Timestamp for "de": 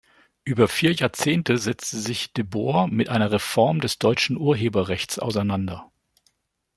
2.33-2.43